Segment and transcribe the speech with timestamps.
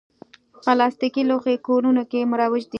[0.63, 2.69] پلاستيکي لوښي کورونو کې مروج دي.